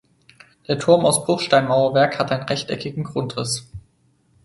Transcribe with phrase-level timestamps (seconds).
[0.67, 3.69] Der Turm aus Bruchsteinmauerwerk hat einen rechteckigen Grundriss.